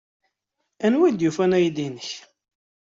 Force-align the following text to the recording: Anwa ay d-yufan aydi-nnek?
Anwa 0.85 1.03
ay 1.07 1.13
d-yufan 1.13 1.55
aydi-nnek? 1.57 2.09